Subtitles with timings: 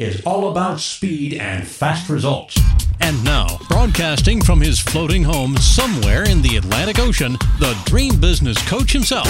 [0.00, 2.58] is all about speed and fast results.
[3.00, 8.60] And now, broadcasting from his floating home somewhere in the Atlantic Ocean, the dream business
[8.68, 9.28] coach himself,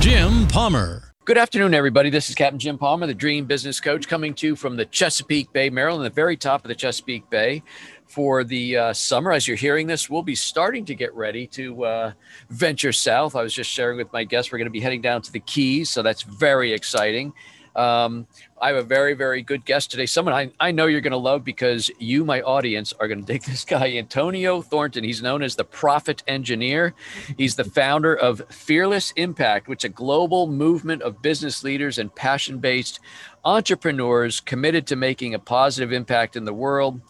[0.00, 1.12] Jim Palmer.
[1.24, 2.10] Good afternoon, everybody.
[2.10, 5.52] This is Captain Jim Palmer, the Dream Business Coach, coming to you from the Chesapeake
[5.52, 7.62] Bay, Maryland, the very top of the Chesapeake Bay
[8.06, 9.30] for the uh, summer.
[9.30, 12.12] As you're hearing this, we'll be starting to get ready to uh,
[12.50, 13.36] venture south.
[13.36, 15.38] I was just sharing with my guests, we're going to be heading down to the
[15.38, 17.32] Keys, so that's very exciting.
[17.74, 18.26] Um,
[18.60, 20.06] I have a very, very good guest today.
[20.06, 23.26] Someone I, I know you're going to love because you, my audience, are going to
[23.26, 25.04] dig this guy, Antonio Thornton.
[25.04, 26.94] He's known as the Profit Engineer.
[27.36, 32.14] He's the founder of Fearless Impact, which is a global movement of business leaders and
[32.14, 33.00] passion based
[33.44, 37.00] entrepreneurs committed to making a positive impact in the world.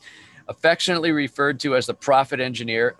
[0.48, 2.96] Affectionately referred to as the Profit Engineer.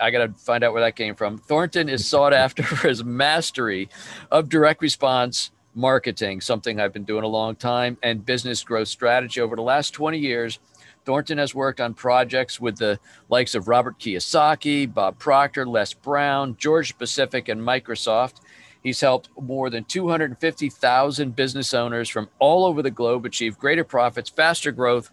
[0.00, 1.36] I got to find out where that came from.
[1.36, 3.88] Thornton is sought after for his mastery
[4.30, 9.40] of direct response marketing, something I've been doing a long time, and business growth strategy.
[9.40, 10.58] Over the last 20 years,
[11.04, 16.56] Thornton has worked on projects with the likes of Robert Kiyosaki, Bob Proctor, Les Brown,
[16.58, 18.40] Georgia-Pacific, and Microsoft.
[18.82, 24.30] He's helped more than 250,000 business owners from all over the globe achieve greater profits,
[24.30, 25.10] faster growth,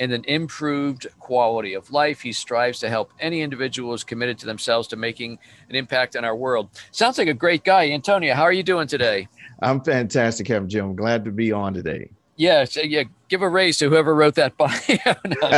[0.00, 2.22] and an improved quality of life.
[2.22, 6.24] He strives to help any individual who's committed to themselves to making an impact on
[6.24, 6.70] our world.
[6.90, 7.90] Sounds like a great guy.
[7.90, 9.28] Antonio, how are you doing today?
[9.62, 10.86] I'm fantastic, Kevin Jim.
[10.86, 12.10] I'm glad to be on today.
[12.36, 13.02] Yeah, so yeah.
[13.28, 14.70] Give a raise to whoever wrote that bio.
[15.06, 15.48] no,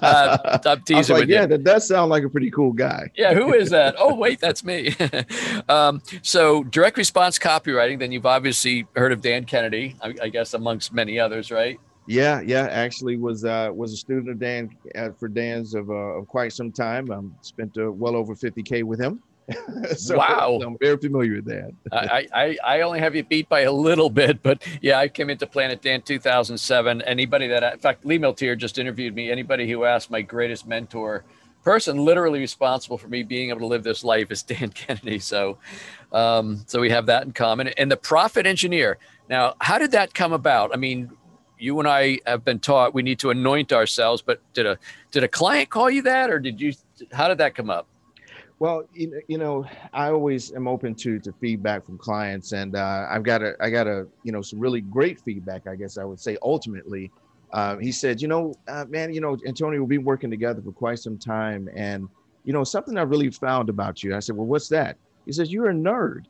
[0.00, 1.48] uh, I'm teasing like, yeah, you.
[1.48, 3.10] that does sound like a pretty cool guy.
[3.16, 3.96] Yeah, who is that?
[3.98, 4.94] oh, wait, that's me.
[5.68, 7.98] um, so, direct response copywriting.
[7.98, 11.80] Then you've obviously heard of Dan Kennedy, I, I guess, amongst many others, right?
[12.10, 12.66] Yeah, yeah.
[12.72, 16.52] Actually, was uh, was a student of Dan uh, for Dan's of, uh, of quite
[16.52, 17.08] some time.
[17.12, 19.22] Um, spent uh, well over 50k with him.
[19.96, 20.58] so, Wow.
[20.60, 21.72] so I'm very familiar with that.
[21.92, 25.30] I, I, I only have you beat by a little bit, but yeah, I came
[25.30, 27.02] into Planet Dan 2007.
[27.02, 29.30] Anybody that, in fact, Lee Milteer just interviewed me.
[29.30, 31.24] Anybody who asked my greatest mentor,
[31.62, 35.20] person literally responsible for me being able to live this life is Dan Kennedy.
[35.20, 35.58] So,
[36.10, 37.68] um, so we have that in common.
[37.68, 38.98] And the profit engineer.
[39.28, 40.72] Now, how did that come about?
[40.72, 41.08] I mean,
[41.60, 44.78] you and I have been taught we need to anoint ourselves, but did a
[45.10, 46.72] did a client call you that, or did you?
[47.12, 47.86] How did that come up?
[48.58, 53.22] Well, you, know- I always am open to to feedback from clients, and uh, I've
[53.22, 55.66] got a I got a you know some really great feedback.
[55.66, 57.10] I guess I would say ultimately,
[57.52, 60.72] uh, he said, you know, uh, man, you know, Antonio, we've been working together for
[60.72, 62.08] quite some time, and
[62.44, 64.14] you know, something I really found about you.
[64.16, 64.96] I said, well, what's that?
[65.26, 66.24] He says, you're a nerd,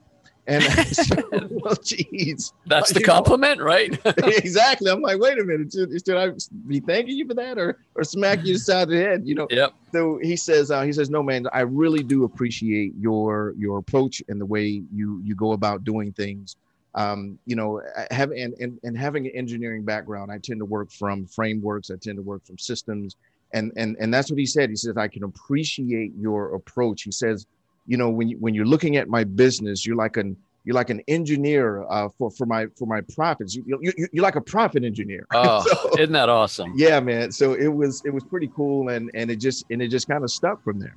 [0.51, 3.99] and I said, well, geez, That's the You know, compliment, right?
[4.05, 4.91] exactly.
[4.91, 6.33] I'm like, wait a minute, should, should I
[6.67, 9.23] be thanking you for that, or or smack you aside the side of the head?
[9.29, 9.73] You know, yep.
[9.93, 14.23] so he says uh, he says no man i really do appreciate your your approach
[14.29, 16.57] and the way you you go about doing things
[16.95, 20.91] um, you know having and, and and having an engineering background i tend to work
[20.91, 23.17] from frameworks i tend to work from systems
[23.53, 27.13] and and and that's what he said he says i can appreciate your approach he
[27.13, 27.47] says
[27.87, 30.91] you know when you when you're looking at my business you're like an you're like
[30.91, 34.41] an engineer uh, for for my for my profits you, you, you- you're like a
[34.41, 36.73] profit engineer Oh, So- isn't that awesome?
[36.77, 39.89] yeah man so it was it was pretty cool and and it just and it
[39.89, 40.97] just kind of stuck from there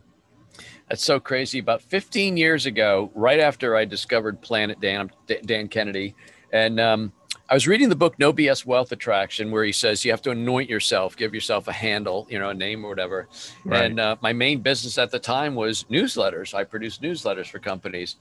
[0.89, 1.59] That's so crazy.
[1.59, 5.09] About 15 years ago, right after I discovered Planet Dan,
[5.45, 6.13] Dan Kennedy,
[6.51, 7.11] and um,
[7.53, 10.31] I was reading the book No BS Wealth Attraction, where he says you have to
[10.31, 13.27] anoint yourself, give yourself a handle, you know, a name or whatever.
[13.63, 13.83] Right.
[13.83, 16.55] And uh, my main business at the time was newsletters.
[16.55, 18.15] I produced newsletters for companies,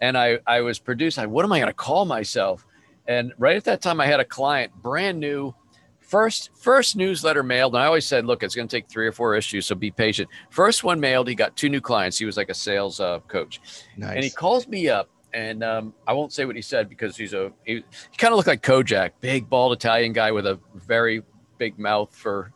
[0.00, 1.28] and I I was producing.
[1.28, 2.64] What am I going to call myself?
[3.06, 5.54] And right at that time, I had a client, brand new,
[6.00, 7.74] first first newsletter mailed.
[7.74, 9.90] And I always said, look, it's going to take three or four issues, so be
[9.90, 10.30] patient.
[10.48, 12.16] First one mailed, he got two new clients.
[12.16, 13.60] He was like a sales uh, coach,
[13.98, 15.10] nice and he calls me up.
[15.38, 18.36] And um, I won't say what he said because he's a he, he kind of
[18.36, 21.22] looked like Kojak, big bald Italian guy with a very
[21.58, 22.52] big mouth for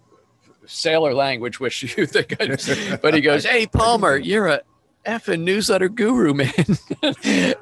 [0.66, 2.34] sailor language, which you think.
[2.40, 4.62] I, but he goes, "Hey Palmer, you're a
[5.06, 6.52] effing newsletter guru, man."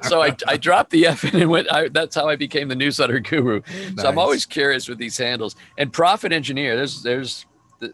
[0.01, 1.71] so I, I dropped the effing and went.
[1.71, 3.61] I, that's how I became the newsletter guru.
[3.99, 5.55] So I'm always curious with these handles.
[5.77, 7.45] And profit engineer, there's there's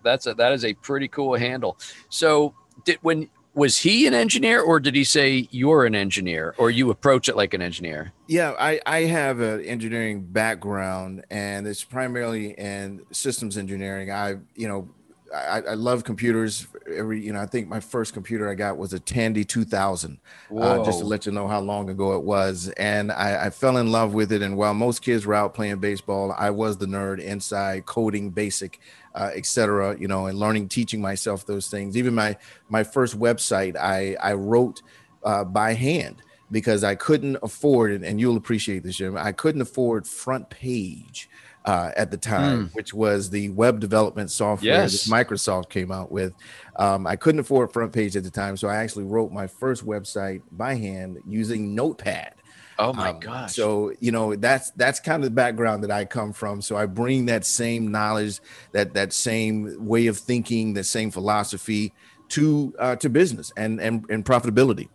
[0.02, 1.78] that's a, that is a pretty cool handle.
[2.08, 6.70] So did when was he an engineer or did he say you're an engineer or
[6.70, 8.14] you approach it like an engineer?
[8.28, 14.12] Yeah, I, I have an engineering background and it's primarily in systems engineering.
[14.12, 14.88] I, you know,
[15.34, 16.68] I, I love computers.
[16.94, 20.20] Every you know, I think my first computer I got was a Tandy 2000.
[20.56, 23.78] Uh, just to let you know how long ago it was, and I, I fell
[23.78, 24.42] in love with it.
[24.42, 28.80] And while most kids were out playing baseball, I was the nerd inside coding basic,
[29.16, 29.98] uh, etc.
[30.00, 31.98] You know, and learning, teaching myself those things.
[31.98, 32.38] Even my
[32.70, 34.82] my first website, I I wrote
[35.24, 36.22] uh, by hand
[36.52, 39.18] because I couldn't afford it, and you'll appreciate this, Jim.
[39.18, 41.28] I couldn't afford FrontPage
[41.68, 42.76] uh, at the time, mm.
[42.76, 45.04] which was the web development software yes.
[45.04, 46.34] that Microsoft came out with.
[46.78, 50.42] Um, I couldn't afford FrontPage at the time, so I actually wrote my first website
[50.54, 52.36] by hand using Notepad.
[52.80, 53.54] Oh my um, gosh!
[53.54, 56.62] So you know that's that's kind of the background that I come from.
[56.62, 58.40] So I bring that same knowledge,
[58.72, 61.94] that that same way of thinking, that same philosophy
[62.30, 64.88] to uh, to business and and and profitability.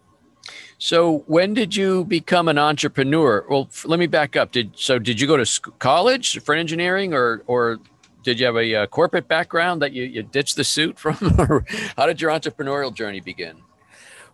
[0.82, 3.46] So when did you become an entrepreneur?
[3.48, 4.50] Well, f- let me back up.
[4.50, 4.98] Did so?
[4.98, 7.78] Did you go to sc- college for engineering, or or
[8.24, 11.14] did you have a, uh, corporate background that you, you ditched the suit from,
[11.96, 13.58] how did your entrepreneurial journey begin?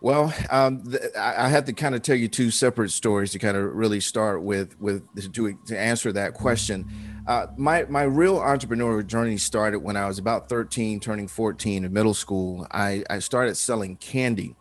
[0.01, 3.57] Well, um, the, I had to kind of tell you two separate stories to kind
[3.57, 5.05] of really start with with
[5.35, 6.91] to, to answer that question.
[7.27, 11.93] Uh, my my real entrepreneurial journey started when I was about 13, turning 14 in
[11.93, 12.67] middle school.
[12.71, 14.57] I, I started selling candy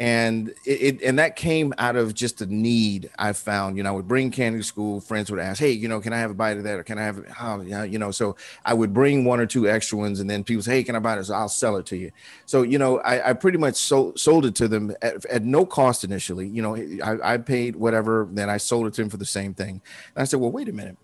[0.00, 3.76] and it, it, and that came out of just a need I found.
[3.76, 5.00] You know, I would bring candy to school.
[5.00, 6.98] Friends would ask, "Hey, you know, can I have a bite of that, or can
[6.98, 10.18] I have, oh, yeah, you know?" So I would bring one or two extra ones,
[10.18, 11.30] and then people say, "Hey, can I buy this?
[11.30, 12.10] I'll sell it to you."
[12.44, 15.64] So you know, I, I pretty much sold sold it to them at, at no
[15.64, 16.48] cost initially.
[16.48, 19.54] You know, I, I paid whatever, then I sold it to them for the same
[19.54, 19.80] thing.
[20.14, 20.98] And I said, "Well, wait a minute."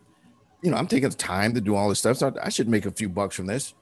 [0.62, 2.84] You know, I'm taking the time to do all this stuff, so I should make
[2.84, 3.72] a few bucks from this.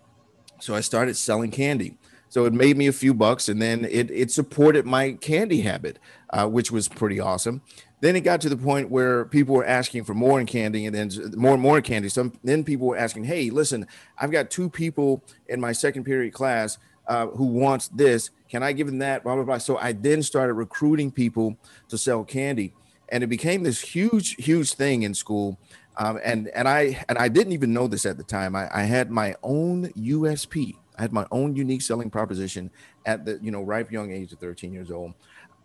[0.61, 1.97] So I started selling candy
[2.29, 5.99] so it made me a few bucks, and then it it supported my candy habit,
[6.31, 7.63] uh, which was pretty awesome.
[8.01, 10.95] Then it got to the point where people were asking for more in candy, and
[10.95, 12.09] then more and more candy.
[12.09, 13.87] Some then people were asking, "Hey, listen,
[14.19, 18.31] I've got two people in my second period class uh, who wants this.
[18.49, 19.59] Can I give them that?" Blah blah blah.
[19.59, 21.57] So I then started recruiting people
[21.89, 22.75] to sell candy,
[23.09, 25.59] and it became this huge, huge thing in school.
[25.97, 28.55] Um, and and I and I didn't even know this at the time.
[28.55, 32.71] I, I had my own USP I had my own unique selling proposition
[33.07, 35.15] at the you know ripe young age of 13 years old.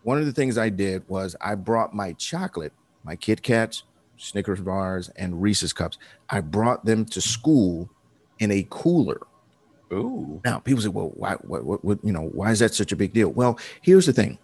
[0.04, 3.84] One of the things I did was I brought my chocolate, my Kit Kats,
[4.18, 5.98] Snickers bars, and Reese's cups.
[6.30, 7.90] I brought them to school
[8.40, 9.22] in a cooler.
[9.92, 10.42] Ooh.
[10.44, 12.96] Now people say, well, why, what, what, what, you know, why is that such a
[12.96, 13.30] big deal?
[13.30, 14.38] Well, here's the thing: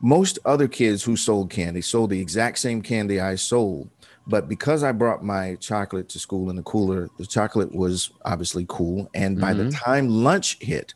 [0.00, 3.90] most other kids who sold candy sold the exact same candy I sold,
[4.26, 8.66] but because I brought my chocolate to school in the cooler, the chocolate was obviously
[8.68, 9.08] cool.
[9.14, 9.70] And by mm-hmm.
[9.70, 10.94] the time lunch hit,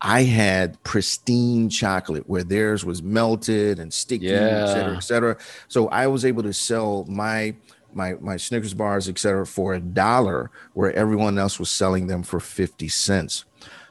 [0.00, 4.64] I had pristine chocolate where theirs was melted and sticky, yeah.
[4.64, 5.36] et cetera, et cetera.
[5.68, 7.54] So I was able to sell my
[7.92, 12.22] my my Snickers bars, et cetera, for a dollar, where everyone else was selling them
[12.22, 13.44] for 50 cents.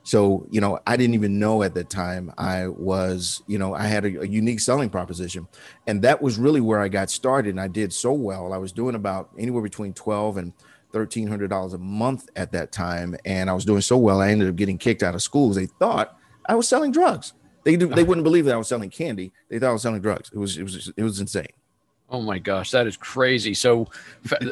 [0.08, 3.88] So, you know, I didn't even know at that time I was, you know, I
[3.88, 5.50] had a, a, unique selling proposition.
[5.86, 7.50] And that was really where I got started.
[7.50, 8.54] And I did so well.
[8.54, 10.54] I was doing about anywhere between 12 and
[10.94, 13.18] $1,300 a month at that time.
[13.26, 15.50] And I was doing so well, I ended up getting kicked out of school.
[15.50, 17.34] They thought I was selling drugs.
[17.66, 19.34] They, they wouldn't believe that I was selling candy.
[19.50, 20.32] They thought I was selling drugs.
[20.34, 21.52] It was, it was, it was insane.
[22.10, 23.54] Oh my gosh, that is crazy.
[23.54, 23.90] So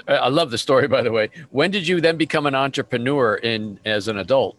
[0.10, 1.30] I love the story, by the way.
[1.52, 4.58] When did you then become an entrepreneur in as an adult?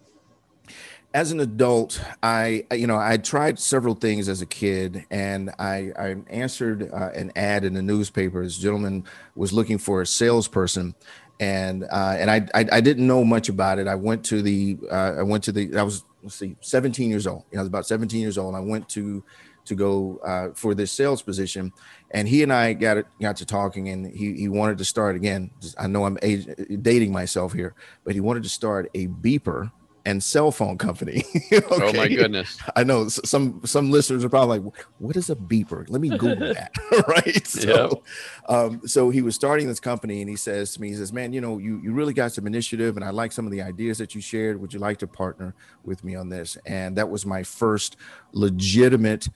[1.17, 5.91] As an adult, I you know I tried several things as a kid, and I,
[5.97, 8.43] I answered uh, an ad in the newspaper.
[8.43, 9.03] This gentleman
[9.35, 10.93] was looking for a salesperson,
[11.39, 13.87] and uh, and I, I, I didn't know much about it.
[13.87, 17.25] I went to the uh, I went to the I was let's see 17 years
[17.25, 17.45] old.
[17.51, 18.53] I was about 17 years old.
[18.53, 19.23] I went to
[19.65, 21.73] to go uh, for this sales position,
[22.11, 25.49] and he and I got got to talking, and he he wanted to start again.
[25.79, 26.47] I know I'm age,
[26.83, 29.71] dating myself here, but he wanted to start a beeper
[30.07, 31.23] and cell phone company.
[31.51, 31.61] okay?
[31.87, 32.57] Oh my goodness!
[32.75, 36.53] I know some some listeners are probably like, "What is a beeper?" Let me Google
[36.53, 36.71] that.
[37.07, 37.45] right?
[37.57, 38.03] So,
[38.49, 38.49] yep.
[38.49, 41.33] um, so he was starting this company, and he says to me, "He says, man,
[41.33, 43.97] you know, you you really got some initiative, and I like some of the ideas
[43.97, 44.59] that you shared.
[44.61, 47.97] Would you like to partner with me on this?" And that was my first
[48.31, 49.27] legitimate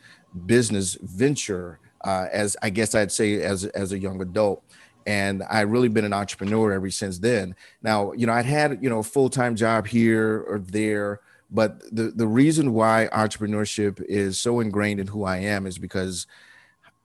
[0.45, 4.63] business venture, uh, as I guess I'd say as as a young adult
[5.05, 7.55] and I really been an entrepreneur ever since then.
[7.81, 11.81] Now, you know, I'd had you know a full time job here or there, but
[11.95, 16.27] the the reason why entrepreneurship is so ingrained in who I am is because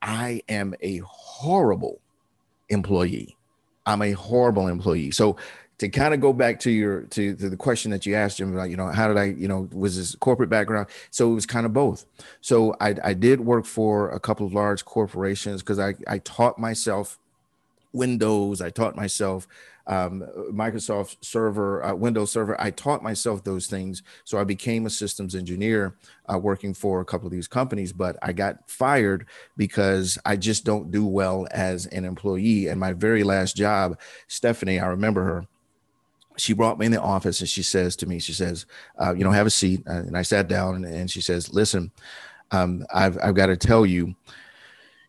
[0.01, 1.99] I am a horrible
[2.69, 3.35] employee.
[3.85, 5.11] I'm a horrible employee.
[5.11, 5.37] So
[5.79, 8.53] to kind of go back to your to, to, the question that you asked him
[8.53, 10.87] about, you know, how did I, you know, was this corporate background?
[11.11, 12.05] So it was kind of both.
[12.41, 16.57] So I, I did work for a couple of large corporations because I, I taught
[16.57, 17.19] myself
[17.97, 18.61] Windows.
[18.61, 19.47] I taught myself
[19.87, 22.59] um, Microsoft Server, uh, Windows Server.
[22.61, 24.03] I taught myself those things.
[24.25, 25.95] So I became a systems engineer
[26.31, 29.25] uh, working for a couple of these companies, but I got fired
[29.55, 32.67] because I just don't do well as an employee.
[32.67, 35.47] And my very last job, Stephanie, I remember her
[36.37, 38.65] she brought me in the office and she says to me, she says,
[39.01, 39.81] uh, you know, have a seat.
[39.87, 41.91] Uh, and I sat down and, and she says, listen,
[42.51, 44.15] um, I've, I've got to tell you,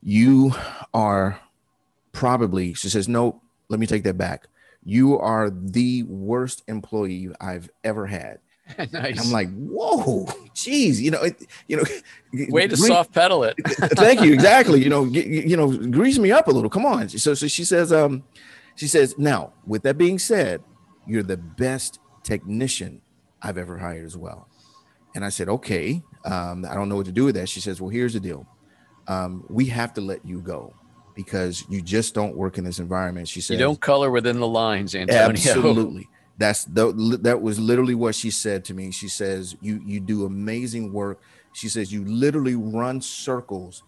[0.00, 0.52] you
[0.94, 1.38] are
[2.12, 4.48] probably, she says, no, let me take that back.
[4.84, 8.38] You are the worst employee I've ever had.
[8.92, 9.24] nice.
[9.24, 11.84] I'm like, whoa, geez, you know, it, you know,
[12.50, 13.56] way to grease- soft pedal it.
[13.66, 14.32] Thank you.
[14.32, 14.82] Exactly.
[14.82, 16.70] You know, you know, grease me up a little.
[16.70, 17.08] Come on.
[17.08, 18.24] So, so she says, um,
[18.76, 20.62] she says, now, with that being said,
[21.06, 23.00] you're the best technician
[23.42, 24.48] I've ever hired as well.
[25.14, 27.48] And I said, okay, um, I don't know what to do with that.
[27.48, 28.46] She says, well, here's the deal.
[29.06, 30.74] Um, we have to let you go
[31.18, 33.26] because you just don't work in this environment.
[33.26, 35.30] She said, you don't color within the lines, Antonio.
[35.30, 36.08] Absolutely.
[36.36, 38.92] That's the that was literally what she said to me.
[38.92, 41.20] She says, "You you do amazing work."
[41.52, 43.82] She says, "You literally run circles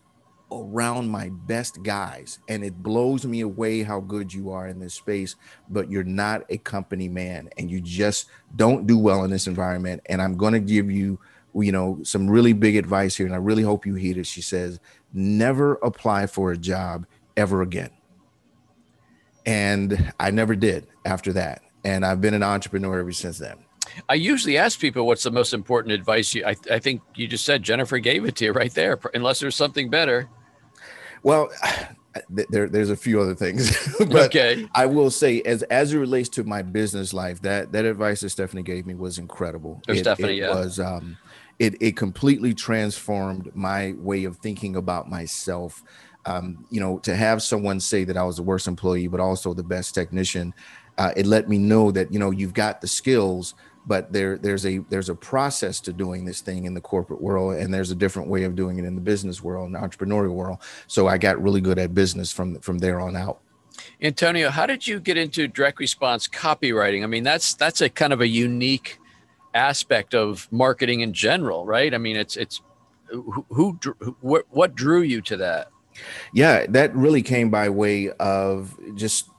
[0.51, 4.95] around my best guys, and it blows me away how good you are in this
[4.95, 5.37] space.
[5.69, 10.03] But you're not a company man, and you just don't do well in this environment.
[10.07, 11.21] And I'm going to give you,
[11.55, 14.43] you know, some really big advice here, and I really hope you heed it." She
[14.43, 14.81] says,
[15.13, 17.07] "Never apply for a job
[17.37, 17.91] ever again."
[19.47, 21.63] And I never did after that.
[21.85, 23.57] And I've been an entrepreneur ever since then.
[24.09, 26.45] I usually ask people what's the most important advice you.
[26.45, 28.99] I, I think you just said Jennifer gave it to you right there.
[29.15, 30.29] Unless there's something better.
[31.23, 31.51] Well,
[32.31, 34.69] there, there's a few other things, but okay.
[34.75, 38.31] I will say, as as it relates to my business life, that that advice that
[38.31, 39.83] Stephanie gave me was incredible.
[39.89, 40.55] It, Stephanie, it yeah.
[40.55, 41.17] was um,
[41.59, 45.83] it it completely transformed my way of thinking about myself.
[46.27, 49.55] Um, you know, to have someone say that I was the worst employee, but also
[49.55, 50.53] the best technician,
[50.99, 53.55] uh, it let me know that you know you've got the skills,
[53.87, 57.57] but there there's a there's a process to doing this thing in the corporate world,
[57.57, 60.59] and there's a different way of doing it in the business world and entrepreneurial world.
[60.87, 63.41] So I got really good at business from from there on out.
[64.03, 67.03] Antonio, how did you get into direct response copywriting?
[67.03, 68.99] I mean, that's that's a kind of a unique
[69.55, 71.95] aspect of marketing in general, right?
[71.95, 72.61] I mean, it's it's
[73.09, 75.71] who, who, who what drew you to that?
[76.33, 79.31] Yeah, that really came by way of just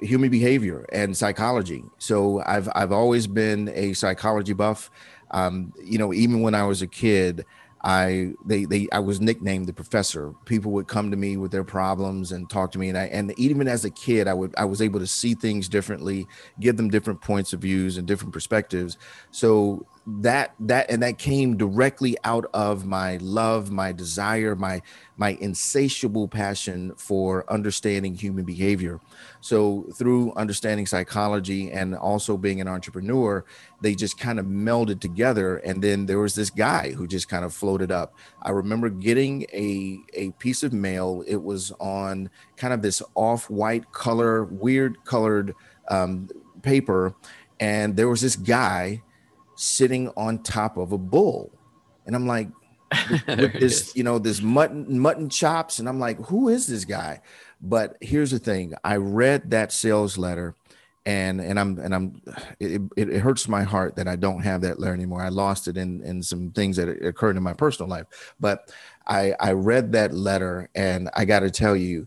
[0.00, 1.84] human behavior and psychology.
[1.98, 4.90] So I've I've always been a psychology buff.
[5.30, 7.44] Um, you know, even when I was a kid,
[7.84, 10.32] I they they I was nicknamed the professor.
[10.46, 13.32] People would come to me with their problems and talk to me, and I and
[13.38, 16.26] even as a kid, I would I was able to see things differently,
[16.58, 18.96] give them different points of views and different perspectives.
[19.30, 24.80] So that that and that came directly out of my love, my desire, my
[25.18, 29.00] my insatiable passion for understanding human behavior.
[29.40, 33.44] So through understanding psychology and also being an entrepreneur,
[33.82, 35.58] they just kind of melded together.
[35.58, 38.14] And then there was this guy who just kind of floated up.
[38.40, 41.22] I remember getting a a piece of mail.
[41.26, 45.54] It was on kind of this off-white color, weird colored
[45.88, 46.30] um,
[46.62, 47.14] paper,
[47.60, 49.02] and there was this guy
[49.58, 51.50] sitting on top of a bull,
[52.06, 52.48] and I'm like
[53.28, 57.20] with this, you know, this mutton mutton chops, and I'm like, who is this guy?
[57.60, 60.54] But here's the thing: I read that sales letter,
[61.04, 62.22] and and I'm and I'm
[62.60, 65.22] it, it, it hurts my heart that I don't have that letter anymore.
[65.22, 68.06] I lost it in in some things that occurred in my personal life,
[68.38, 68.72] but
[69.06, 72.06] I I read that letter, and I got to tell you,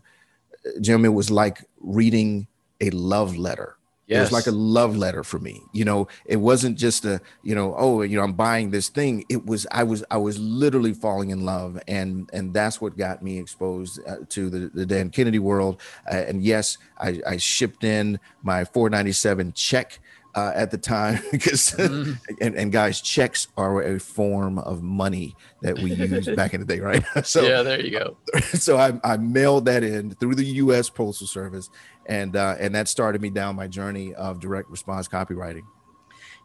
[0.80, 2.46] Jim, it was like reading
[2.80, 3.76] a love letter.
[4.18, 5.62] It was like a love letter for me.
[5.72, 9.24] You know, it wasn't just a, you know, oh, you know, I'm buying this thing.
[9.28, 13.22] It was, I was, I was literally falling in love, and and that's what got
[13.22, 15.80] me exposed uh, to the, the Dan Kennedy world.
[16.10, 20.00] Uh, and yes, I, I shipped in my 497 check
[20.34, 22.12] uh, at the time because Mm-hmm.
[22.40, 26.66] and, and guys checks are a form of money that we used back in the
[26.66, 28.16] day right so yeah, there you go.
[28.54, 30.90] so I, I mailed that in through the U.S.
[30.90, 31.70] Postal Service,
[32.06, 35.62] and uh, and that started me down my journey of direct response copywriting.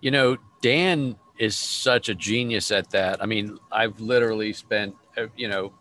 [0.01, 3.21] You know, Dan is such a genius at that.
[3.21, 5.73] I mean, I've literally spent, uh, you know,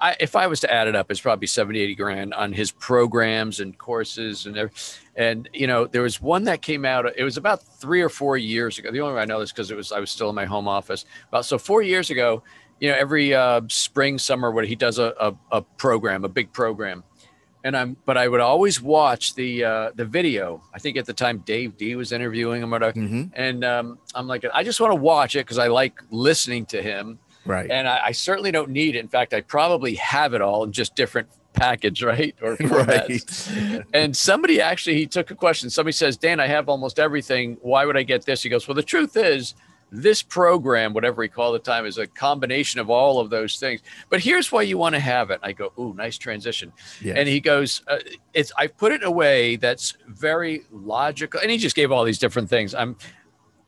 [0.00, 2.70] I, if I was to add it up, it's probably 70, 80 grand on his
[2.70, 4.70] programs and courses and.
[5.14, 8.38] And, you know, there was one that came out, it was about three or four
[8.38, 8.90] years ago.
[8.90, 10.66] The only way I know this because it was, I was still in my home
[10.66, 11.04] office.
[11.28, 12.42] About so four years ago,
[12.80, 16.52] you know, every uh, spring, summer, what he does a, a, a program, a big
[16.52, 17.04] program.
[17.64, 20.62] And I'm, but I would always watch the uh, the video.
[20.74, 22.98] I think at the time Dave Dee was interviewing him, or whatever.
[22.98, 23.30] Mhm.
[23.34, 26.82] And um, I'm like, I just want to watch it because I like listening to
[26.82, 27.18] him.
[27.46, 27.70] Right.
[27.70, 29.00] And I, I certainly don't need it.
[29.00, 32.34] In fact, I probably have it all in just different package, right?
[32.42, 33.22] Or Right.
[33.92, 35.70] And somebody actually he took a question.
[35.70, 37.58] Somebody says, Dan, I have almost everything.
[37.62, 38.42] Why would I get this?
[38.42, 39.54] He goes, Well, the truth is,
[39.94, 43.82] this program, whatever we call the time, is a combination of all of those things.
[44.08, 45.38] But here's why you want to have it.
[45.42, 46.72] I go, Ooh, nice transition.
[47.02, 47.16] Yes.
[47.18, 47.98] And he goes, uh,
[48.32, 52.04] "It's I've put it in a way that's very logical." And he just gave all
[52.04, 52.74] these different things.
[52.74, 52.96] I'm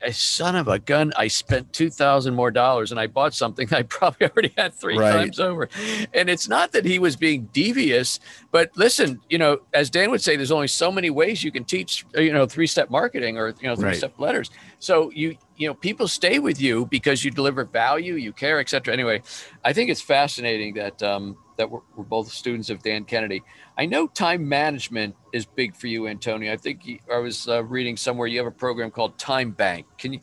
[0.01, 1.13] a son of a gun.
[1.15, 4.97] I spent two thousand more dollars, and I bought something I probably already had three
[4.97, 5.11] Right.
[5.11, 5.69] times over.
[6.13, 8.19] And it's not that he was being devious,
[8.51, 11.63] but listen, you know, as Dan would say, there's only so many ways you can
[11.65, 14.49] teach, uh, you know, three-step marketing or you know, three-step letters.
[14.79, 18.93] So you you know, people stay with you because you deliver value, you care, etc.
[18.93, 19.21] Anyway,
[19.63, 23.41] I think it's fascinating that um, that we're, we're both students of Dan Kennedy.
[23.77, 26.51] I know time management is big for you, Antonio.
[26.51, 29.85] I think you, I was uh, reading somewhere you have a program called Time Bank.
[29.97, 30.19] Can you?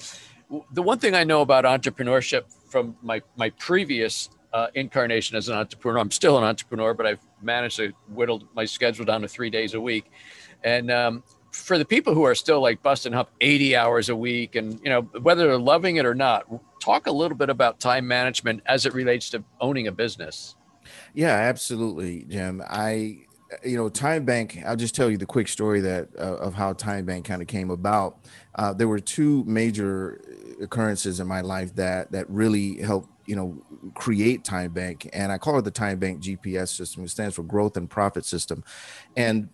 [0.72, 5.56] The one thing I know about entrepreneurship from my my previous uh, incarnation as an
[5.56, 9.50] entrepreneur, I'm still an entrepreneur, but I've managed to whittle my schedule down to three
[9.50, 10.10] days a week.
[10.62, 11.22] And um,
[11.52, 14.90] for the people who are still like busting up 80 hours a week, and you
[14.90, 16.46] know whether they're loving it or not,
[16.80, 20.56] talk a little bit about time management as it relates to owning a business.
[21.14, 22.62] Yeah, absolutely, Jim.
[22.68, 23.18] I,
[23.62, 24.62] you know, Time Bank.
[24.66, 27.48] I'll just tell you the quick story that uh, of how Time Bank kind of
[27.48, 28.18] came about.
[28.54, 30.20] Uh, there were two major
[30.60, 33.62] occurrences in my life that that really helped, you know,
[33.94, 37.04] create Time Bank, and I call it the Time Bank GPS system.
[37.04, 38.64] It stands for Growth and Profit System,
[39.16, 39.50] and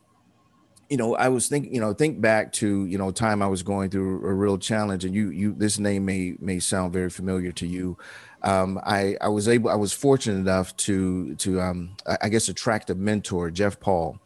[0.88, 3.62] you know, I was thinking, you know, think back to, you know, time I was
[3.62, 7.52] going through a real challenge and you, you, this name may, may sound very familiar
[7.52, 7.98] to you.
[8.42, 12.88] Um, I, I was able, I was fortunate enough to, to, um, I guess attract
[12.88, 14.18] a mentor, Jeff Paul.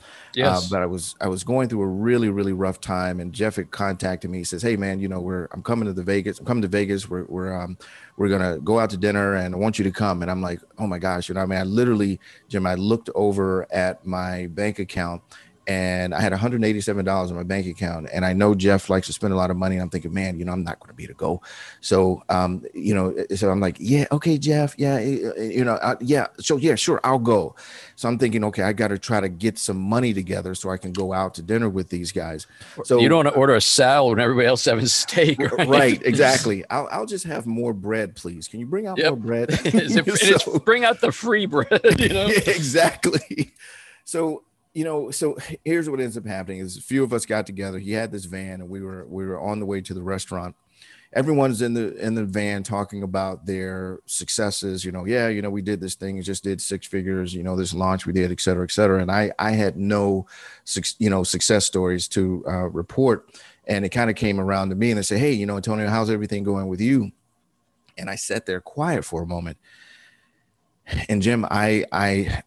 [0.58, 3.56] Uh, but I was, I was going through a really, really rough time and Jeff
[3.56, 4.38] had contacted me.
[4.38, 6.68] He says, Hey man, you know, we're, I'm coming to the Vegas, I'm coming to
[6.68, 7.08] Vegas.
[7.08, 7.76] We're, we're, um,
[8.18, 10.22] we're going to go out to dinner and I want you to come.
[10.22, 13.10] And I'm like, Oh my gosh, you know, I mean, I literally, Jim, I looked
[13.16, 15.22] over at my bank account
[15.66, 18.08] and I had $187 in my bank account.
[18.12, 19.76] And I know Jeff likes to spend a lot of money.
[19.76, 21.42] And I'm thinking, man, you know, I'm not going to be able to go.
[21.80, 25.74] So, um, you know, so I'm like, yeah, okay, Jeff, yeah, eh, eh, you know,
[25.74, 27.54] uh, yeah, so yeah, sure, I'll go.
[27.96, 30.76] So I'm thinking, okay, I got to try to get some money together so I
[30.76, 32.46] can go out to dinner with these guys.
[32.84, 35.68] So you don't want to order a salad when everybody else having steak, right?
[35.68, 36.64] right, exactly.
[36.70, 38.48] I'll, I'll just have more bread, please.
[38.48, 39.08] Can you bring out Yep.
[39.10, 39.50] more bread?
[39.66, 42.26] Is it- and it's- So- bring out the free bread, you know.
[42.26, 43.52] yeah, exactly.
[44.04, 44.42] So
[44.74, 47.78] you know, so here's what ends up happening: is a few of us got together.
[47.78, 50.56] He had this van, and we were we were on the way to the restaurant.
[51.14, 54.84] Everyone's in the in the van talking about their successes.
[54.84, 57.34] You know, yeah, you know, we did this thing, just did six figures.
[57.34, 59.00] You know, this launch we did, et cetera, et cetera.
[59.02, 60.26] And I I had no,
[60.98, 63.28] you know, success stories to uh, report.
[63.66, 65.88] And it kind of came around to me, and they said, "Hey, you know, Antonio,
[65.88, 67.12] how's everything going with you?"
[67.98, 69.58] And I sat there quiet for a moment
[71.08, 72.42] and Jim, I I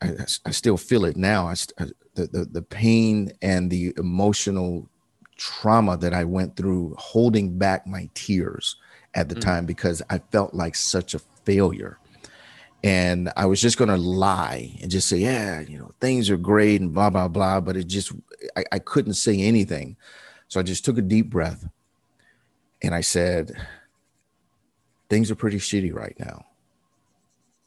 [0.46, 1.48] I, still feel it now.
[1.48, 4.88] I, I- the, the the pain and the emotional
[5.36, 8.78] trauma that I went through, holding back my tears
[9.16, 9.42] at the Mm.
[9.42, 12.00] time because I felt like such a failure.
[12.86, 16.80] And I was just gonna lie and just say, yeah, you know, things are great
[16.80, 17.60] and blah blah blah.
[17.60, 18.14] But it just
[18.56, 19.98] I, I couldn't say anything.
[20.48, 21.68] So I just took a deep breath
[22.82, 23.52] and I said,
[25.10, 26.46] things are pretty shitty right now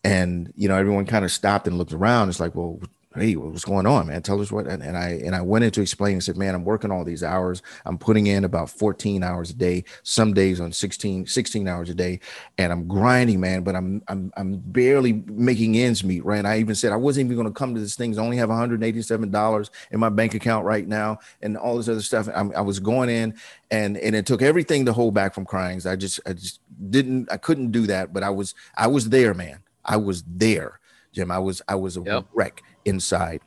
[0.05, 2.29] and you know everyone kind of stopped and looked around.
[2.29, 2.81] It's like well
[3.17, 4.23] hey what's going on man?
[4.23, 6.91] Tell us what and, and i and i went into explaining said man i'm working
[6.91, 7.63] all these hours.
[7.85, 11.95] I'm putting in about 14 hours a day some days on 16 16 hours a
[11.95, 12.21] day
[12.59, 16.39] and i'm grinding man but i'm i'm, I'm barely making ends meet right?
[16.39, 18.17] And i even said i wasn't even going to come to this thing.
[18.19, 22.03] I only have 187 dollars in my bank account right now and all this other
[22.03, 22.29] stuff.
[22.35, 23.35] I'm, i was going in
[23.71, 25.81] and and it took everything to hold back from crying.
[25.87, 29.35] I just i just didn't i couldn't do that but i was i was there
[29.35, 30.79] man I was there,
[31.13, 31.31] Jim.
[31.31, 32.27] I was I was a Yep.
[32.35, 33.41] wreck inside.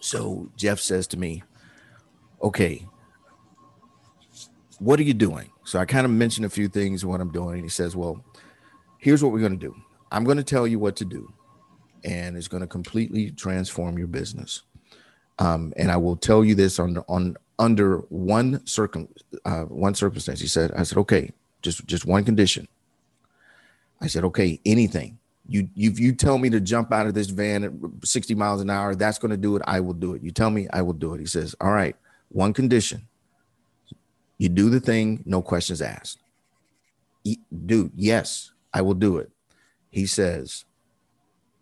[0.00, 1.42] So Jeff says to me,
[2.42, 2.86] "Okay,
[4.78, 7.54] what are you doing?" So I kind of mentioned a few things what I'm doing,
[7.54, 8.22] and he says, "Well,
[8.98, 9.74] here's what we're going to do.
[10.12, 11.32] I'm going to tell you what to do,
[12.04, 14.62] and it's going to completely transform your business.
[15.38, 19.08] Um, and I will tell you this on on under one circum
[19.46, 22.68] uh, one circumstance." He said, "I said, okay, just just one condition."
[24.02, 27.64] I said, "Okay, anything." You you you tell me to jump out of this van
[27.64, 30.22] at 60 miles an hour that's going to do it i will do it.
[30.22, 31.20] You tell me i will do it.
[31.20, 31.96] He says all right
[32.28, 33.06] one condition.
[34.38, 36.18] You do the thing no questions asked.
[37.66, 39.30] Dude yes i will do it.
[39.90, 40.64] He says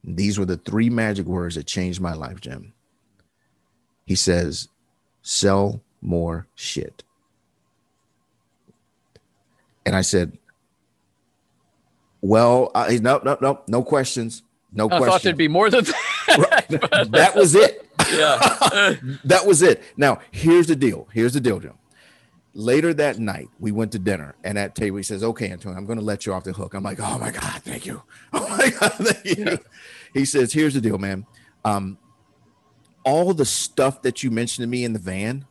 [0.04, 2.72] these were the three magic words that changed my life jim.
[4.04, 4.68] He says
[5.22, 7.02] sell more shit.
[9.84, 10.38] And i said
[12.22, 14.44] well, uh, no, no, no, no questions.
[14.72, 14.92] No questions.
[14.92, 15.12] I question.
[15.12, 16.66] thought there'd be more than that.
[17.10, 17.86] that was it.
[18.12, 18.94] yeah.
[19.24, 19.82] that was it.
[19.96, 21.08] Now, here's the deal.
[21.12, 21.74] Here's the deal, Jim.
[22.54, 25.86] Later that night, we went to dinner, and at table, he says, Okay, Antonio, I'm
[25.86, 26.74] going to let you off the hook.
[26.74, 28.02] I'm like, Oh my God, thank you.
[28.32, 29.58] Oh my God, thank you.
[30.14, 31.26] He says, Here's the deal, man.
[31.64, 31.98] Um,
[33.04, 35.44] all the stuff that you mentioned to me in the van,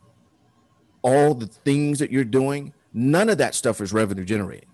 [1.01, 4.70] all the things that you're doing, none of that stuff is revenue generating.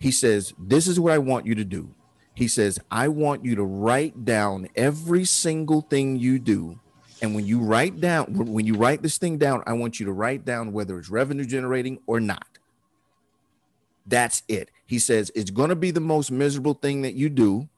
[0.00, 1.94] He says, This is what I want you to do.
[2.34, 6.80] He says, I want you to write down every single thing you do.
[7.22, 10.12] And when you write down, when you write this thing down, I want you to
[10.12, 12.46] write down whether it's revenue generating or not.
[14.06, 14.70] That's it.
[14.86, 17.68] He says, It's going to be the most miserable thing that you do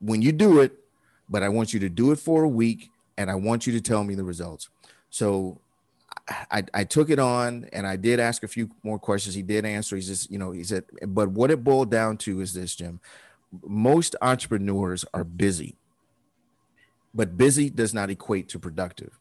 [0.00, 0.78] when you do it,
[1.28, 3.80] but I want you to do it for a week and I want you to
[3.80, 4.68] tell me the results.
[5.10, 5.60] So
[6.28, 9.34] I, I took it on and I did ask a few more questions.
[9.34, 9.96] He did answer.
[9.96, 13.00] He's just, you know, he said, but what it boiled down to is this, Jim.
[13.64, 15.76] Most entrepreneurs are busy,
[17.14, 19.18] but busy does not equate to productive.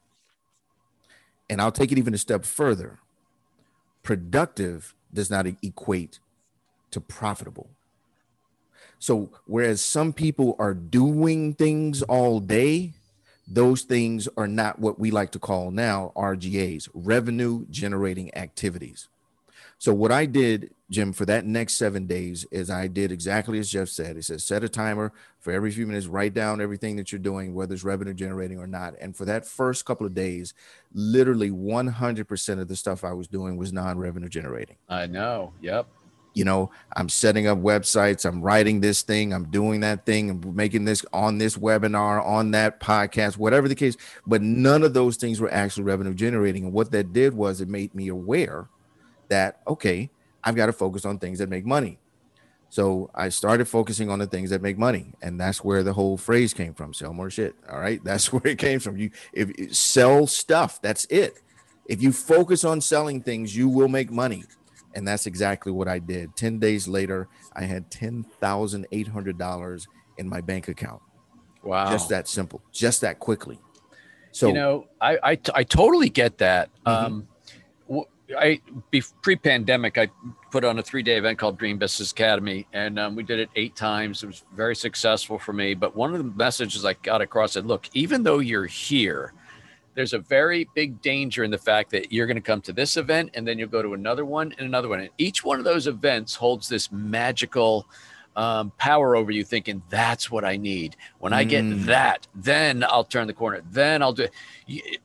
[1.47, 2.99] And I'll take it even a step further.
[4.01, 6.19] Productive does not equate
[6.91, 7.69] to profitable.
[8.97, 12.93] So, whereas some people are doing things all day,
[13.47, 19.07] those things are not what we like to call now RGAs, revenue generating activities.
[19.77, 23.69] So, what I did, Jim, for that next seven days is I did exactly as
[23.69, 24.15] Jeff said.
[24.15, 27.53] He says, set a timer for every few minutes, write down everything that you're doing,
[27.53, 28.95] whether it's revenue generating or not.
[29.01, 30.53] And for that first couple of days,
[30.93, 34.77] literally 100% of the stuff I was doing was non revenue generating.
[34.87, 35.53] I know.
[35.61, 35.87] Yep
[36.35, 40.55] you know i'm setting up websites i'm writing this thing i'm doing that thing i'm
[40.55, 45.17] making this on this webinar on that podcast whatever the case but none of those
[45.17, 46.65] things were actually revenue generating.
[46.65, 48.67] And what that did was it made me aware
[49.29, 50.09] that okay
[50.43, 51.97] i've got to focus on things that make money.
[52.69, 56.17] So i started focusing on the things that make money and that's where the whole
[56.17, 58.03] phrase came from sell more shit all right?
[58.03, 58.97] That's where it came from.
[58.97, 61.41] You if sell stuff that's it.
[61.87, 64.43] If you focus on selling things you will make money
[64.95, 66.35] and that's exactly what I did.
[66.35, 71.01] 10 days later, I had $10,800 in my bank account.
[71.63, 71.91] Wow.
[71.91, 73.59] Just that simple, just that quickly.
[74.31, 76.69] So, you know, I, I, I totally get that.
[76.85, 76.91] Mhm.
[76.91, 77.27] Um,
[78.35, 80.09] I be, pre-pandemic, I
[80.49, 83.75] put on a three-day event called Dream Business Academy, and um, we did it eight
[83.75, 84.23] times.
[84.23, 85.75] It was very successful for me.
[85.75, 89.33] But one of the messages I got across said, "Look, even though you're here,
[89.95, 92.97] there's a very big danger in the fact that you're going to come to this
[92.97, 94.99] event and then you'll go to another one and another one.
[94.99, 97.87] And each one of those events holds this magical
[98.35, 100.97] um, power over you, thinking that's what I need.
[101.19, 101.85] When I get Mm.
[101.85, 103.61] that, then I'll turn the corner.
[103.71, 104.27] Then I'll do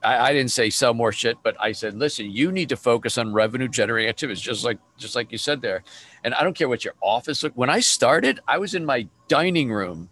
[0.02, 3.18] I, I didn't say sell more shit, but I said, listen, you need to focus
[3.18, 5.84] on revenue generating activities, just like just like you said there.
[6.24, 7.52] And I don't care what your office look.
[7.54, 10.10] When I started, I was in my dining room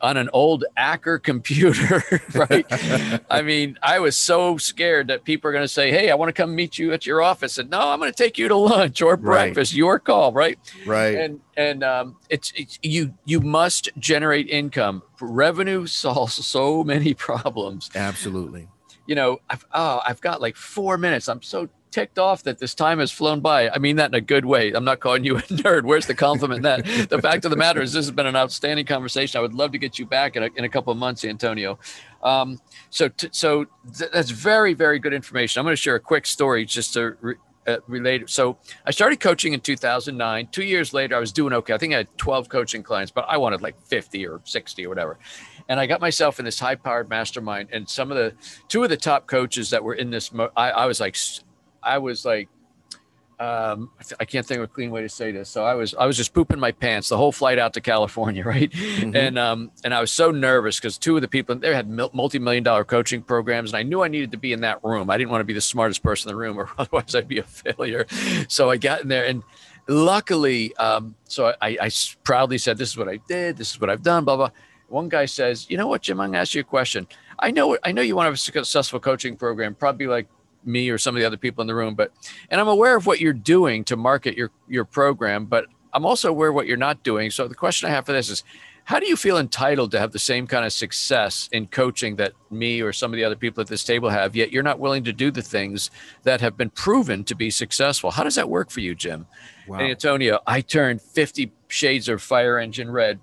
[0.00, 2.02] on an old Acker computer,
[2.34, 2.66] right?
[3.30, 6.28] I mean, I was so scared that people are going to say, "Hey, I want
[6.28, 8.56] to come meet you at your office," and no, I'm going to take you to
[8.56, 9.20] lunch or Right.
[9.52, 9.74] breakfast.
[9.74, 10.58] Your call, right?
[10.86, 11.14] right.
[11.16, 15.02] And and um, it's, it's you you must generate income.
[15.20, 17.90] Revenue solves so many problems.
[17.94, 18.68] Absolutely.
[19.06, 21.28] You know, I've oh, I've got like four minutes.
[21.28, 23.68] I'm so ticked off that this time has flown by.
[23.68, 24.72] I mean that in a good way.
[24.72, 25.82] I'm not calling you a nerd.
[25.84, 26.84] Where's the compliment that?
[27.08, 29.38] the fact of the matter is, this has been an outstanding conversation.
[29.38, 31.78] I would love to get you back in a, in a couple of months, Antonio.
[32.22, 35.60] Um, so, t- so th- that's very, very good information.
[35.60, 37.34] I'm going to share a quick story just to re-
[37.66, 38.28] uh, relate.
[38.28, 40.48] So, I started coaching in 2009.
[40.52, 41.72] Two years later, I was doing okay.
[41.74, 44.88] I think I had 12 coaching clients, but I wanted like 50 or 60 or
[44.88, 45.18] whatever.
[45.68, 48.34] And I got myself in this high-powered mastermind, and some of the
[48.68, 51.16] two of the top coaches that were in this, I, I was like,
[51.82, 52.48] I was like
[53.40, 53.90] um,
[54.20, 55.48] I can't think of a clean way to say this.
[55.48, 58.44] So I was I was just pooping my pants the whole flight out to California,
[58.46, 58.70] right?
[58.70, 59.16] Mhm.
[59.16, 62.62] And um and I was so nervous because two of the people they had multi-million
[62.62, 65.08] dollar coaching programs, and I knew I needed to be in that room.
[65.08, 67.38] I didn't want to be the smartest person in the room, or otherwise I'd be
[67.38, 68.04] a failure.
[68.48, 69.42] So I got in there, and
[69.88, 71.90] luckily, um, so I
[72.24, 73.56] proudly said, "This is what I did.
[73.56, 74.50] This is what I've done." Blah blah.
[74.88, 76.20] One guy says, "You know what, Jim?
[76.20, 77.06] I'm gonna ask you a question.
[77.38, 80.28] I know I know you want to have a successful coaching program, probably like."
[80.64, 82.12] Me or some of the other people in the room but
[82.50, 86.28] and i'm aware of what you're doing to market your your program but i'm also
[86.28, 87.30] aware of what you're not doing.
[87.30, 88.44] So the question i have for this is
[88.84, 92.32] how do you feel entitled to have the same kind of success in coaching that
[92.50, 95.04] me or some of the other people at this table have yet you're not willing
[95.04, 95.90] to do the things
[96.24, 98.10] that have been proven to be successful?
[98.10, 99.26] How does that work for you jim?
[99.68, 99.78] Wow.
[99.78, 103.20] and antonio i turned 50 shades of fire engine red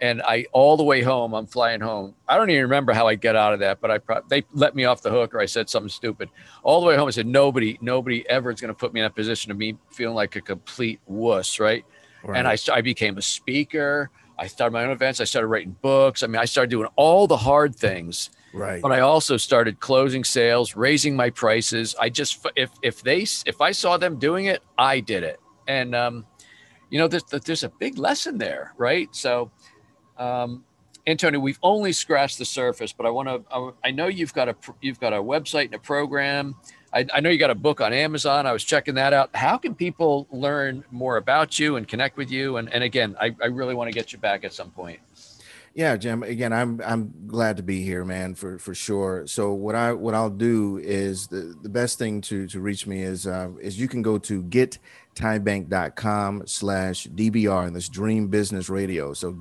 [0.00, 2.14] and I all the way home, I'm flying home.
[2.26, 4.74] I don't even remember how I get out of that, but I pro- they let
[4.74, 6.28] me off the hook or I said something stupid.
[6.62, 9.06] All the way home, I said nobody, nobody ever is going to put me in
[9.06, 11.84] a position of me feeling like a complete wuss, right?
[12.22, 12.38] Right.
[12.38, 14.10] And I, I became a speaker.
[14.38, 15.20] I started my own events.
[15.20, 16.22] I started writing books.
[16.22, 18.30] I mean, I started doing all the hard things.
[18.52, 18.80] Right.
[18.82, 21.94] But I also started closing sales, raising my prices.
[22.00, 25.38] I just if if they if I saw them doing it, I did it.
[25.68, 26.26] And um,
[26.88, 29.08] you know, there's there's a big lesson there, right?
[29.14, 29.50] So,
[30.20, 30.64] um,
[31.06, 33.74] Antonio, we've only scratched the surface, but I want to.
[33.82, 36.54] I know you've got a you've got a website and a program.
[36.92, 38.46] I, I, know you got a book on Amazon.
[38.46, 39.34] I was checking that out.
[39.34, 42.56] How can people learn more about you and connect with you?
[42.56, 44.98] And, and again, I, I really want to get you back at some point.
[45.72, 46.24] Yeah, Jim.
[46.24, 49.24] Again, I'm I'm glad to be here, man, for for sure.
[49.28, 53.02] So what I what I'll do is the, the best thing to to reach me
[53.02, 59.14] is uh, is you can go to gettimebank.com slash DBR and this Dream Business Radio.
[59.14, 59.32] So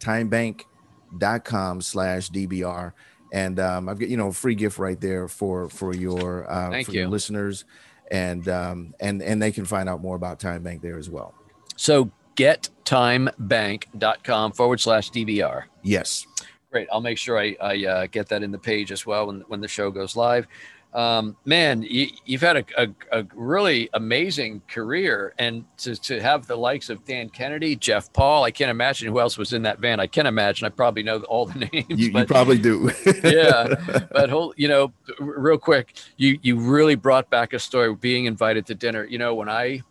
[0.00, 2.92] gettimebank.com slash DBR
[3.32, 6.70] and um, I've got you know a free gift right there for for your uh,
[6.70, 7.00] Thank for you.
[7.00, 7.64] your listeners,
[8.10, 11.32] and um, and and they can find out more about Time Bank there as well.
[11.76, 15.62] So gettimebank.com forward slash DBR.
[15.82, 16.26] Yes.
[16.70, 16.86] Great.
[16.92, 19.60] I'll make sure I, I uh, get that in the page as well when, when
[19.60, 20.46] the show goes live.
[20.92, 26.48] Um, man, you, have had a, a, a, really amazing career, and to, to have
[26.48, 29.78] the likes of Dan Kennedy, Jeff Paul, I can't imagine who else was in that
[29.78, 30.00] van.
[30.00, 30.66] I can imagine.
[30.66, 31.86] I probably know all the names.
[31.88, 32.90] You, but, you probably do.
[33.22, 33.72] yeah,
[34.10, 38.66] but whole, you know, real quick, you you really brought back a story being invited
[38.66, 39.04] to dinner.
[39.04, 39.82] You know, when I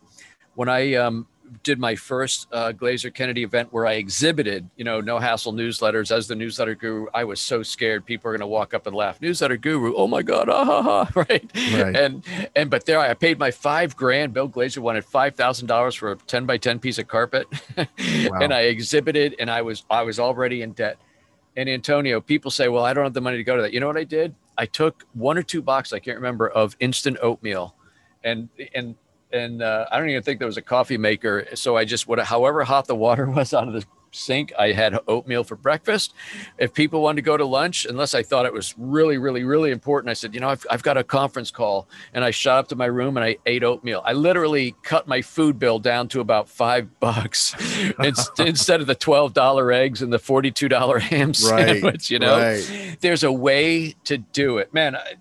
[0.56, 1.28] when I um,
[1.64, 6.16] did my first uh, Glazer Kennedy event where I exhibited, you know, no hassle newsletters
[6.16, 7.08] as the newsletter guru.
[7.14, 9.22] I was so scared people are going to walk up and laugh.
[9.22, 11.50] Newsletter guru, oh my god, ah, ha, ha, right?
[11.56, 11.96] right?
[11.96, 12.24] And
[12.56, 14.34] and but there I paid my five grand.
[14.34, 17.86] Bill Glazer wanted five thousand dollars for a ten by ten piece of carpet, wow.
[18.42, 20.98] and I exhibited, and I was I was already in debt.
[21.58, 23.74] And Antonio, people say, well, I don't have the money to go to that.
[23.74, 24.34] You know what I did?
[24.58, 27.76] I took one or two boxes, I can't remember, of instant oatmeal,
[28.24, 28.96] and and
[29.32, 31.48] and uh, I don't even think there was a coffee maker.
[31.56, 34.98] So I just would, however hot the water was out of the sink, I had
[35.08, 36.14] oatmeal for breakfast.
[36.58, 39.72] If people wanted to go to lunch, unless I thought it was really, really, really
[39.72, 42.68] important, I said, you know, I've, I've got a conference call, and I shot up
[42.70, 44.02] to my room and I ate oatmeal.
[44.06, 47.56] I literally cut my food bill down to about five bucks
[48.40, 51.84] instead of the twelve dollar eggs and the forty two dollar ham sandwich.
[51.84, 52.98] Right, you know, right.
[53.02, 54.96] there's a way to do it, man.
[54.96, 55.16] I,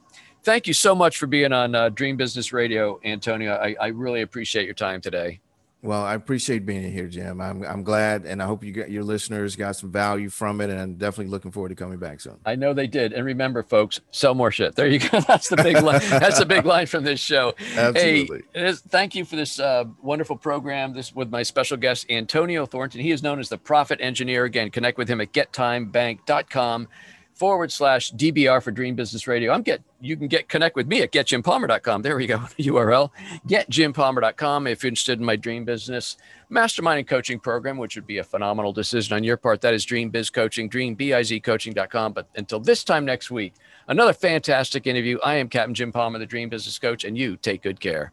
[0.49, 3.53] thank you so much for being on uh, Dream Business Radio, Antonio.
[3.53, 5.41] I, I, really appreciate your time today.
[5.83, 7.39] Well, I appreciate being here, Jim.
[7.39, 10.71] I'm, I'm glad, and I hope you get your listeners got some value from it,
[10.71, 12.39] and I'm definitely looking forward to coming back soon.
[12.47, 14.75] I know they did, and remember, folks, sell more shit.
[14.75, 15.21] There you go.
[15.29, 16.01] That's the big line.
[16.09, 17.55] That's the big line from this show.
[17.77, 18.43] Absolutely.
[18.55, 20.95] Hey, thank you for this uh, wonderful program.
[20.95, 23.03] This with my special guest Antonio Thornton.
[23.03, 24.45] He is known as the Profit Engineer.
[24.45, 26.89] Again, connect with him at gettimebank.com
[27.38, 29.53] forward slash DBR for Dream Business Radio.
[29.53, 32.03] I'm get you can get connect with me at getjimpalmer.com.
[32.03, 32.38] There we go.
[32.59, 33.11] URL
[33.46, 36.16] getjimpalmer.com if you're interested in my dream business
[36.51, 39.61] mastermind and coaching program, which would be a phenomenal decision on your part.
[39.61, 42.12] That is Dream Biz Coaching, dreambizcoaching.com.
[42.12, 43.55] But until this time next week,
[43.87, 45.18] another fantastic interview.
[45.24, 48.12] I am Captain Jim Palmer, the Dream Business Coach, and you take good care.